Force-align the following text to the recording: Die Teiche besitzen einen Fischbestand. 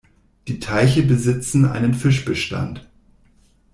Die 0.47 0.59
Teiche 0.59 1.03
besitzen 1.03 1.63
einen 1.65 1.93
Fischbestand. 1.93 2.89